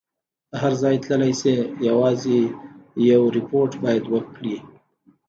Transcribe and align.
ته 0.49 0.55
هر 0.61 0.73
ځای 0.81 0.95
تللای 1.05 1.33
شې، 1.41 1.55
یوازې 1.87 2.39
یو 3.11 3.21
ریپورټ 3.37 3.71
باید 3.83 4.03
وکړي. 4.13 4.55